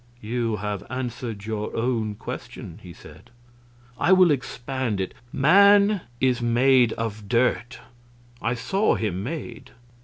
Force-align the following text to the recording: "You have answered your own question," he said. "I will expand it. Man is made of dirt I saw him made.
"You 0.19 0.55
have 0.55 0.83
answered 0.89 1.45
your 1.45 1.75
own 1.77 2.15
question," 2.15 2.79
he 2.81 2.91
said. 2.91 3.29
"I 3.99 4.11
will 4.11 4.31
expand 4.31 4.99
it. 4.99 5.13
Man 5.31 6.01
is 6.19 6.41
made 6.41 6.91
of 6.93 7.29
dirt 7.29 7.77
I 8.41 8.55
saw 8.55 8.95
him 8.95 9.21
made. 9.21 9.69